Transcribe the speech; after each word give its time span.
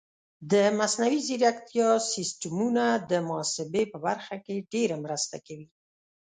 د 0.51 0.53
مصنوعي 0.77 1.19
ځیرکتیا 1.27 1.89
سیستمونه 2.13 2.83
د 3.11 3.11
محاسبې 3.27 3.83
په 3.91 3.97
برخه 4.05 4.35
کې 4.45 4.65
ډېره 4.73 4.95
مرسته 5.05 5.35
کوي. 5.47 5.67